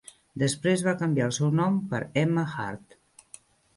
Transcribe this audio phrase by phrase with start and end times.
[0.43, 2.99] Després va canviar el seu nom per Emma Hart.